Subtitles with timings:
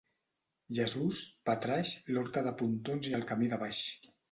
[0.79, 1.19] Jesús,
[1.51, 3.87] Patraix, l'Horta de Pontons i el camí de baix.